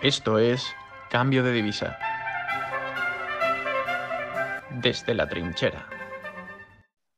[0.00, 0.64] Esto es
[1.10, 1.98] Cambio de Divisa.
[4.80, 5.88] Desde la trinchera.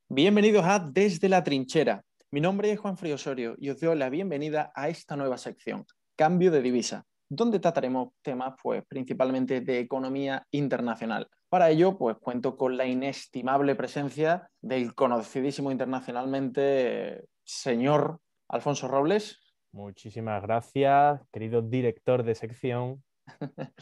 [0.08, 2.03] Bienvenidos a Desde la trinchera.
[2.30, 5.85] Mi nombre es Juan Frío Osorio y os doy la bienvenida a esta nueva sección,
[6.16, 11.28] Cambio de Divisa, donde trataremos temas pues, principalmente de economía internacional.
[11.51, 19.38] Para ello, pues cuento con la inestimable presencia del conocidísimo internacionalmente señor Alfonso Robles.
[19.73, 23.05] Muchísimas gracias, querido director de sección.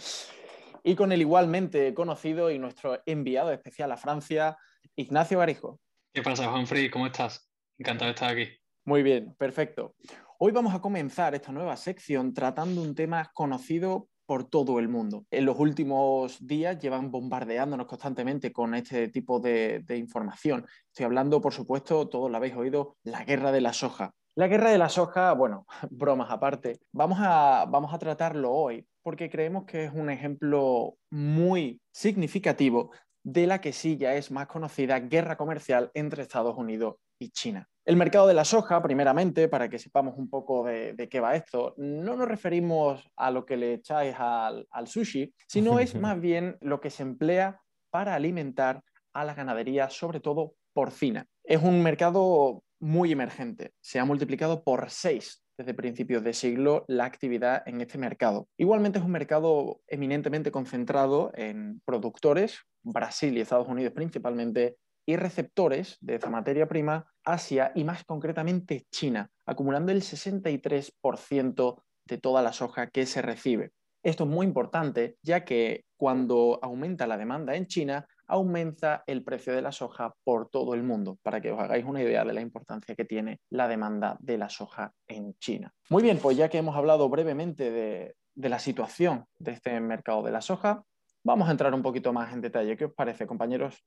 [0.85, 4.57] y con el igualmente conocido y nuestro enviado especial a Francia,
[4.97, 5.81] Ignacio Garijo.
[6.13, 6.91] ¿Qué pasa, Juanfrey?
[6.91, 7.51] ¿Cómo estás?
[7.79, 8.49] Encantado de estar aquí.
[8.85, 9.95] Muy bien, perfecto.
[10.39, 15.25] Hoy vamos a comenzar esta nueva sección tratando un tema conocido por todo el mundo.
[15.31, 20.67] En los últimos días llevan bombardeándonos constantemente con este tipo de, de información.
[20.89, 24.15] Estoy hablando, por supuesto, todos lo habéis oído, la guerra de la soja.
[24.39, 29.29] La guerra de la soja, bueno, bromas aparte, vamos a, vamos a tratarlo hoy porque
[29.29, 32.93] creemos que es un ejemplo muy significativo
[33.25, 37.69] de la que sí ya es más conocida guerra comercial entre Estados Unidos y China.
[37.85, 41.75] El mercado de la soja, primeramente, para que sepamos un poco de, qué va esto,
[41.77, 46.57] no nos referimos a lo que le echáis al, al sushi, sino es más bien
[46.61, 47.61] lo que se emplea
[47.91, 51.27] para alimentar a la ganadería, sobre todo porcina.
[51.43, 53.73] Es un mercado muy emergente.
[53.81, 58.49] Se ha multiplicado por seis desde principios de siglo la actividad en este mercado.
[58.57, 65.97] Igualmente es un mercado eminentemente concentrado en productores, Brasil y Estados Unidos principalmente, y receptores
[66.01, 72.53] de esta materia prima, Asia y más concretamente China, acumulando el 63% de toda la
[72.53, 73.73] soja que se recibe.
[74.03, 79.55] Esto es muy importante ya que cuando aumenta la demanda en China, aumenta el precio
[79.55, 82.41] de la soja por todo el mundo, para que os hagáis una idea de la
[82.41, 85.73] importancia que tiene la demanda de la soja en China.
[85.89, 90.31] Muy bien, pues ya que hemos hablado brevemente de, la situación de este mercado de
[90.31, 90.85] la soja,
[91.25, 92.77] vamos a entrar un poquito más en detalle.
[92.77, 93.83] ¿Qué os parece, compañeros?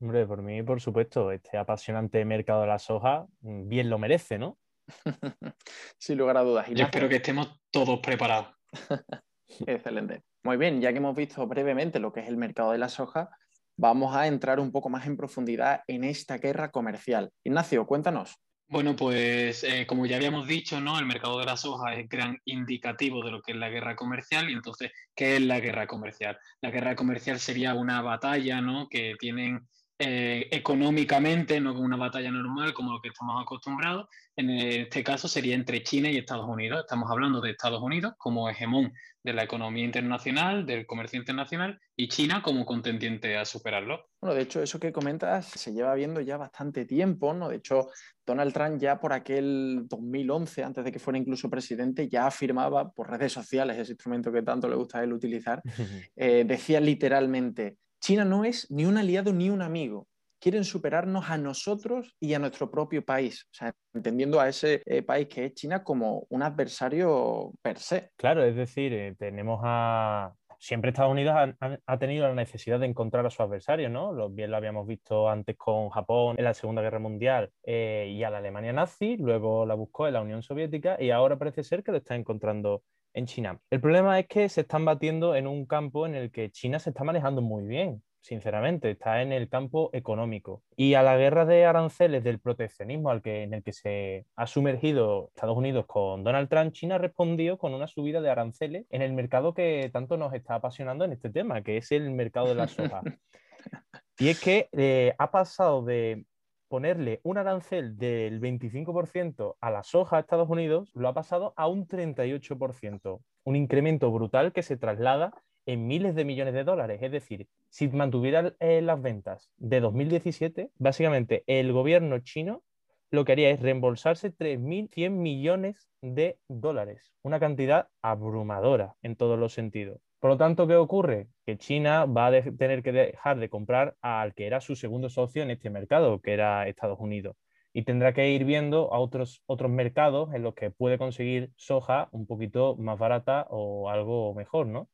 [0.00, 4.38] Hombre, por mí, por supuesto, este apasionante mercado de la soja mm, bien lo merece,
[4.38, 4.58] ¿no?
[5.98, 6.68] Sin lugar a dudas.
[6.70, 8.48] Yo espero que estemos todos preparados.
[9.66, 10.22] Excelente.
[10.44, 13.30] Muy bien, ya que hemos visto brevemente lo que es el mercado de la soja,
[13.76, 17.30] vamos a entrar un poco más en profundidad en esta guerra comercial.
[17.44, 18.36] Ignacio, cuéntanos.
[18.68, 20.98] Bueno, pues eh, como ya habíamos dicho, ¿no?
[20.98, 24.48] el mercado de la soja es gran indicativo de lo que es la guerra comercial
[24.48, 26.38] y entonces, ¿qué es la guerra comercial?
[26.62, 28.88] La guerra comercial sería una batalla ¿no?
[28.88, 29.68] que tienen
[30.04, 34.08] eh, económicamente, no como una batalla normal como lo que estamos acostumbrados.
[34.34, 36.80] En este caso sería entre China y Estados Unidos.
[36.80, 38.92] Estamos hablando de Estados Unidos como hegemón
[39.22, 44.08] de la economía internacional, del comercio internacional, y China como contendiente a superarlo.
[44.20, 47.48] Bueno, de hecho, eso que comentas se lleva viendo ya bastante tiempo, ¿no?
[47.48, 47.86] De hecho,
[48.26, 53.08] Donald Trump ya por aquel 2011, antes de que fuera incluso presidente, ya afirmaba por
[53.08, 55.62] redes sociales, ese instrumento que tanto le gusta a él utilizar,
[56.16, 60.08] eh, decía literalmente, China no es ni un aliado ni un amigo.
[60.40, 65.02] Quieren superarnos a nosotros y a nuestro propio país, o sea, entendiendo a ese eh,
[65.02, 68.10] país que es China como un adversario per se.
[68.16, 71.54] Claro, es decir, eh, tenemos a, siempre Estados Unidos
[71.86, 74.28] ha, tenido la necesidad de encontrar a su adversario, ¿no?
[74.30, 78.30] bien lo habíamos visto antes con Japón en la Segunda Guerra Mundial eh, y a
[78.30, 81.92] la Alemania nazi, luego la buscó en la Unión Soviética y ahora parece ser que
[81.92, 82.82] lo está encontrando
[83.14, 83.58] en China.
[83.70, 86.90] El problema es que se están batiendo en un campo en el que China se
[86.90, 90.62] está manejando muy bien, sinceramente, está en el campo económico.
[90.76, 94.46] Y a la guerra de aranceles del proteccionismo al que, en el que se ha
[94.46, 99.02] sumergido Estados Unidos con Donald Trump, China ha respondido con una subida de aranceles en
[99.02, 102.54] el mercado que tanto nos está apasionando en este tema, que es el mercado de
[102.54, 103.02] la soja.
[104.18, 106.24] y es que eh, ha pasado de
[106.72, 111.68] ponerle un arancel del 25% a la soja a Estados Unidos, lo ha pasado a
[111.68, 115.34] un 38%, un incremento brutal que se traslada
[115.66, 117.00] en miles de millones de dólares.
[117.02, 122.62] Es decir, si mantuviera eh, las ventas de 2017, básicamente el gobierno chino
[123.10, 129.52] lo que haría es reembolsarse 3.100 millones de dólares, una cantidad abrumadora en todos los
[129.52, 130.00] sentidos.
[130.22, 131.26] Por lo tanto, ¿qué ocurre?
[131.44, 135.42] Que China va a tener que dejar de comprar al que era su segundo socio
[135.42, 137.34] en este mercado, que era Estados Unidos.
[137.72, 142.08] Y tendrá que ir viendo a otros, otros mercados en los que puede conseguir soja
[142.12, 144.88] un poquito más barata o algo mejor, ¿no?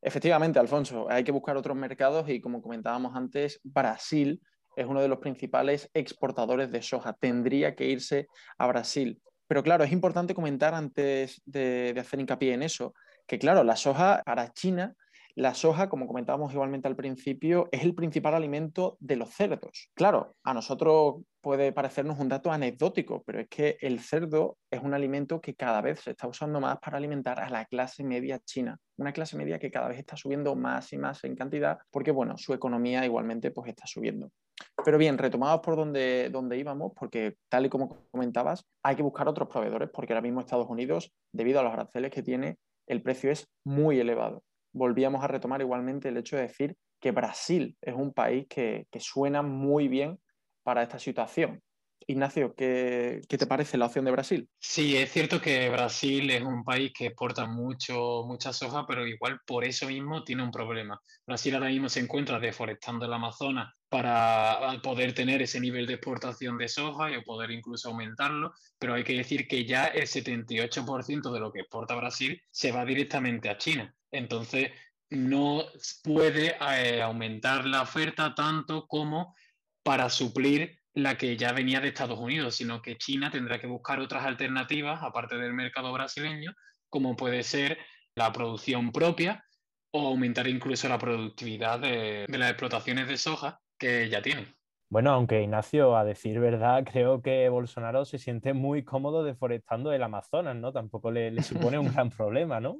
[0.00, 4.40] Efectivamente, Alfonso, hay que buscar otros mercados y como comentábamos antes, Brasil
[4.74, 7.12] es uno de los principales exportadores de soja.
[7.12, 8.26] Tendría que irse
[8.56, 9.20] a Brasil.
[9.46, 12.94] Pero claro, es importante comentar antes de, de hacer hincapié en eso,
[13.26, 14.94] que claro, la soja para China
[15.34, 19.88] La soja, como comentábamos igualmente al principio, es el principal alimento de los cerdos.
[19.94, 24.92] Claro, a nosotros puede parecernos un dato anecdótico, pero es que el cerdo es un
[24.92, 28.76] alimento que cada vez se está usando más para alimentar a la clase media china.
[28.98, 32.36] Una clase media que cada vez está subiendo más y más en cantidad porque, bueno,
[32.36, 34.30] su economía igualmente pues está subiendo.
[34.84, 39.28] Pero bien, retomados por donde, donde íbamos, porque tal y como comentabas, hay que buscar
[39.28, 43.30] otros proveedores porque ahora mismo Estados Unidos, debido a los aranceles que tiene, el precio
[43.30, 44.42] es muy elevado.
[44.72, 49.42] Volvíamos a retomar igualmente el hecho de decir que Brasil es un país que, suena
[49.42, 50.20] muy bien
[50.62, 51.60] para esta situación.
[52.12, 54.48] Ignacio, ¿qué, ¿qué, te parece la opción de Brasil?
[54.58, 59.40] Sí, es cierto que Brasil es un país que exporta mucho, mucha soja, pero igual
[59.46, 61.00] por eso mismo tiene un problema.
[61.26, 66.56] Brasil ahora mismo se encuentra deforestando el Amazonas para poder tener ese nivel de exportación
[66.56, 71.40] de soja y poder incluso aumentarlo, pero hay que decir que ya el 78% de
[71.40, 73.94] lo que exporta Brasil se va directamente a China.
[74.10, 74.70] Entonces,
[75.10, 75.64] no
[76.02, 79.34] puede eh, aumentar la oferta tanto como
[79.82, 84.00] para suplir la que ya venía de Estados Unidos, sino que China tendrá que buscar
[84.00, 86.52] otras alternativas, aparte del mercado brasileño,
[86.90, 87.78] como puede ser
[88.14, 89.44] la producción propia
[89.92, 94.54] o aumentar incluso la productividad de, las explotaciones de soja que ya tienen.
[94.90, 100.02] Bueno, aunque Ignacio, a decir verdad, creo que Bolsonaro se siente muy cómodo deforestando el
[100.02, 100.72] Amazonas, ¿no?
[100.72, 102.76] Tampoco le, le supone un gran problema, ¿no?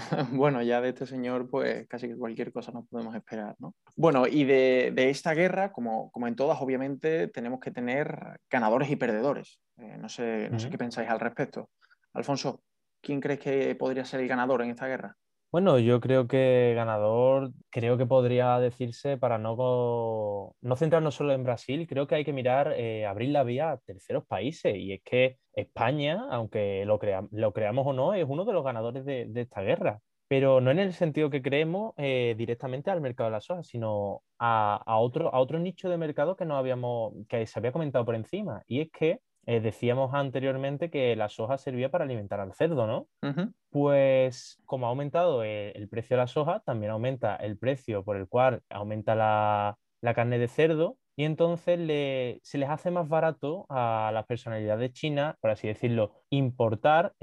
[0.32, 3.74] bueno, ya de este señor, pues casi que cualquier cosa nos podemos esperar, ¿no?
[3.96, 8.96] Bueno, y de, esta guerra, como, como, en todas, obviamente, tenemos que tener ganadores y
[8.96, 9.60] perdedores.
[9.78, 11.70] Eh, no sé, no sé qué pensáis al respecto.
[12.12, 12.62] Alfonso,
[13.00, 15.16] ¿quién crees que podría ser el ganador en esta guerra?
[15.52, 21.42] Bueno, yo creo que ganador, creo que podría decirse para no, no centrarnos solo en
[21.42, 24.76] Brasil, creo que hay que mirar, eh, abrir la vía a terceros países.
[24.76, 27.00] Y es que España, aunque lo,
[27.32, 30.00] lo creamos o no, es uno de los ganadores de, esta guerra.
[30.28, 34.22] Pero no en el sentido que creemos eh, directamente al mercado de la soja, sino
[34.38, 38.14] a, otro, a otro nicho de mercado que, no habíamos, que se había comentado por
[38.14, 38.62] encima.
[38.68, 43.08] Y es que eh, decíamos anteriormente que la soja servía para alimentar al cerdo, ¿no?
[43.70, 48.28] Pues como ha aumentado el, precio de la soja, también aumenta el precio por el
[48.28, 49.78] cual aumenta la,
[50.14, 51.76] carne de cerdo y entonces
[52.42, 57.14] se les hace más barato a las personalidades chinas, por así decirlo, importar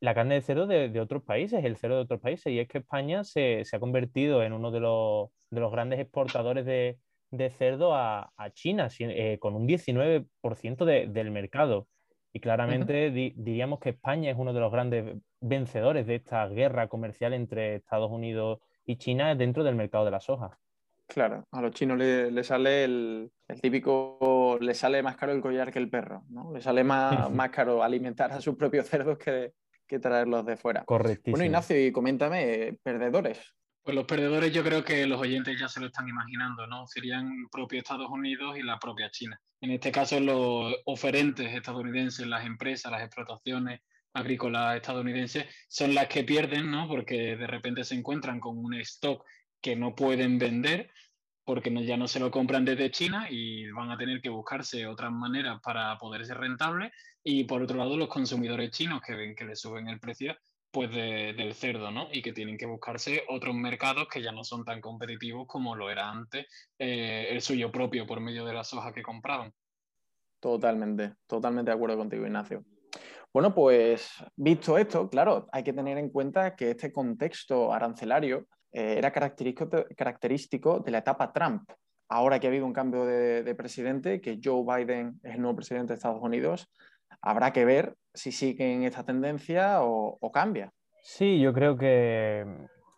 [0.00, 2.52] la carne de cerdo de, otros países, el cerdo de otros países.
[2.52, 6.64] Y es que España se, ha convertido en uno de los, de los grandes exportadores
[6.64, 6.98] de,
[7.30, 11.86] de cerdo a, China, eh, con un 19% del mercado.
[12.32, 17.32] Y claramente diríamos que España es uno de los grandes vencedores de esta guerra comercial
[17.32, 20.58] entre Estados Unidos y China dentro del mercado de la soja.
[21.06, 23.30] Claro, a los chinos le, sale el,
[23.62, 26.52] típico, le sale más caro el collar que el perro, ¿no?
[26.52, 29.54] Le sale más, más caro alimentar a sus propios cerdos que,
[29.86, 30.84] que traerlos de fuera.
[30.84, 31.32] Correctísimo.
[31.32, 33.54] Bueno, Ignacio, y coméntame, perdedores.
[33.82, 36.86] Pues los perdedores yo creo que los oyentes ya se lo están imaginando, ¿no?
[36.86, 39.40] Serían propio Estados Unidos y la propia China.
[39.60, 43.80] En este caso, los oferentes estadounidenses, las empresas, las explotaciones
[44.12, 46.86] agrícolas estadounidenses, son las que pierden, ¿no?
[46.86, 49.24] Porque de repente se encuentran con un stock
[49.60, 50.90] que no pueden vender
[51.48, 55.10] porque ya no se lo compran desde China y van a tener que buscarse otras
[55.10, 56.92] maneras para poder ser rentables.
[57.24, 60.36] Y por otro lado, los consumidores chinos que ven que le suben el precio,
[60.78, 62.06] pues del cerdo, ¿no?
[62.12, 65.90] Y que tienen que buscarse otros mercados que ya no son tan competitivos como lo
[65.90, 66.46] era antes
[66.78, 69.52] eh, el suyo propio por medio de la soja que compraban.
[70.38, 72.64] Totalmente, totalmente de acuerdo contigo, Ignacio.
[73.32, 78.94] Bueno, pues visto esto, claro, hay que tener en cuenta que este contexto arancelario eh,
[78.98, 81.68] era característico, característico de la etapa Trump.
[82.08, 85.56] Ahora que ha habido un cambio de, de presidente, que Joe Biden es el nuevo
[85.56, 86.70] presidente de Estados Unidos,
[87.20, 90.72] habrá que ver si siguen esta tendencia o, cambia.
[91.02, 92.44] Sí, yo creo que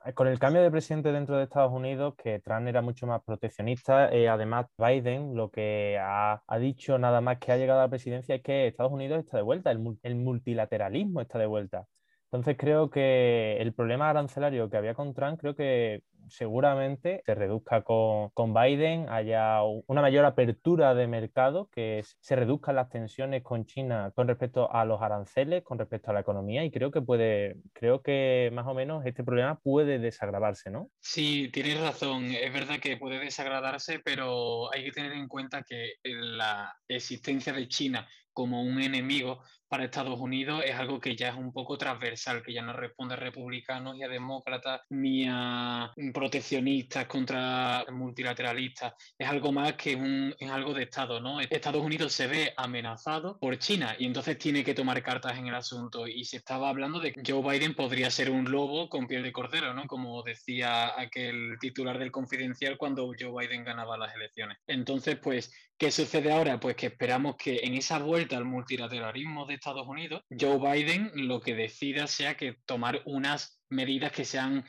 [0.04, 3.22] eh, con el cambio de presidente dentro de Estados Unidos, que Trump era mucho más
[3.22, 7.90] proteccionista, eh, además Biden lo que ha, dicho nada más que ha llegado a la
[7.90, 11.86] presidencia es que Estados Unidos está de vuelta, el multilateralismo está de vuelta.
[12.32, 17.82] Entonces creo que el problema arancelario que había con Trump, creo que seguramente se reduzca
[17.82, 24.12] con, Biden, haya una mayor apertura de mercado, que se reduzcan las tensiones con China
[24.14, 28.02] con respecto a los aranceles, con respecto a la economía, y creo que puede, creo
[28.02, 30.90] que más o menos este problema puede desagravarse, ¿no?
[31.00, 35.94] Sí, tienes razón, es verdad que puede desagradarse, pero hay que tener en cuenta que
[36.02, 41.36] la existencia de China como un enemigo para Estados Unidos es algo que ya es
[41.36, 47.06] un poco transversal, que ya no responde a republicanos y a demócratas ni a proteccionistas
[47.06, 51.40] contra multilateralistas, es algo más que un, es algo de Estado, ¿no?
[51.40, 55.54] Estados Unidos se ve amenazado por China y entonces tiene que tomar cartas en el
[55.54, 59.22] asunto y se estaba hablando de que Joe Biden podría ser un lobo con piel
[59.22, 59.86] de cordero, ¿no?
[59.86, 64.58] Como decía aquel titular del Confidencial cuando Joe Biden ganaba las elecciones.
[64.66, 66.60] Entonces, pues, ¿qué sucede ahora?
[66.60, 71.40] Pues que esperamos que en esa vuelta al multilateralismo de Estados Unidos, Joe Biden lo
[71.40, 74.66] que decida sea que tomar unas medidas que sean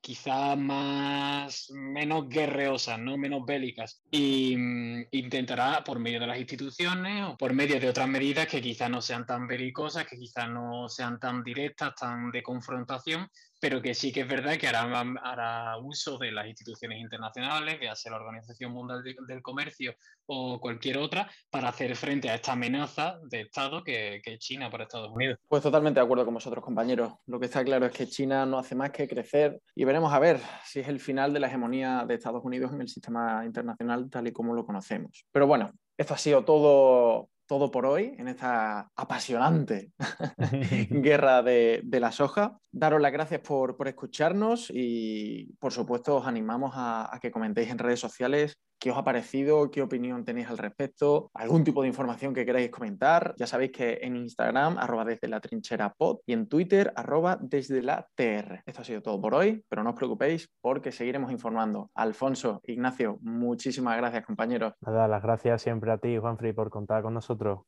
[0.00, 3.16] quizá más menos guerreosas, ¿no?
[3.16, 4.02] menos bélicas.
[4.10, 8.60] Y mm, intentará por medio de las instituciones o por medio de otras medidas que
[8.60, 13.28] quizás no sean tan belicosas, que quizás no sean tan directas, tan de confrontación,
[13.60, 18.10] pero que sí que es verdad que hará, uso de las instituciones internacionales, que hace
[18.10, 19.94] la Organización Mundial del Comercio
[20.26, 24.70] o cualquier otra, para hacer frente a esta amenaza de Estado que, que es China
[24.70, 25.38] para Estados Unidos.
[25.48, 27.14] Pues totalmente de acuerdo con vosotros, compañeros.
[27.26, 30.18] Lo que está claro es que China no hace más que crecer y veremos a
[30.18, 34.10] ver si es el final de la hegemonía de Estados Unidos en el sistema internacional
[34.10, 35.24] tal y como lo conocemos.
[35.32, 39.90] Pero bueno, esto ha sido todo todo por hoy en esta apasionante
[40.90, 42.58] guerra de, la soja.
[42.70, 47.98] Daros las gracias por, escucharnos y por supuesto os animamos a, que comentéis en redes
[47.98, 52.46] sociales qué os ha parecido, qué opinión tenéis al respecto, algún tipo de información que
[52.46, 53.34] queráis comentar.
[53.36, 57.82] Ya sabéis que en Instagram, arroba desde la trinchera pod y en Twitter, arroba desde
[57.82, 58.62] la TR.
[58.64, 61.90] Esto ha sido todo por hoy, pero no os preocupéis porque seguiremos informando.
[61.94, 64.74] Alfonso, Ignacio, muchísimas gracias compañeros.
[64.80, 67.60] Nada, las gracias siempre a ti, Juanfrey, por contar con nosotros.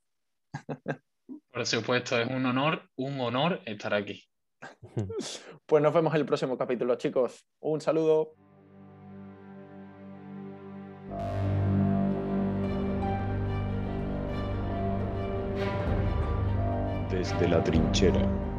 [1.52, 4.24] Por supuesto, es un honor, un honor estar aquí.
[5.66, 7.46] Pues nos vemos en el próximo capítulo, chicos.
[7.60, 8.34] Un saludo.
[17.20, 18.49] Desde la trinchera.